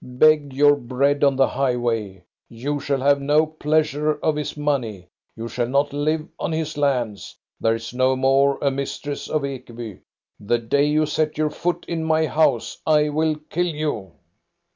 "Beg 0.03 0.51
your 0.51 0.75
bread 0.77 1.23
on 1.23 1.35
the 1.35 1.45
highway! 1.49 2.23
You 2.49 2.79
shall 2.79 3.01
have 3.01 3.21
no 3.21 3.45
pleasure 3.45 4.09
of 4.13 4.35
his 4.35 4.57
money, 4.57 5.09
you 5.35 5.47
shall 5.47 5.67
not 5.69 5.93
live 5.93 6.27
on 6.39 6.51
his 6.51 6.75
lands. 6.75 7.37
There 7.59 7.75
is 7.75 7.93
no 7.93 8.15
more 8.15 8.57
a 8.63 8.71
mistress 8.71 9.29
of 9.29 9.43
Ekeby. 9.43 9.99
The 10.39 10.57
day 10.57 10.85
you 10.85 11.05
set 11.05 11.37
your 11.37 11.51
foot 11.51 11.85
in 11.87 12.03
my 12.03 12.25
house 12.25 12.81
I 12.83 13.09
will 13.09 13.35
kill 13.51 13.67
you. 13.67 14.13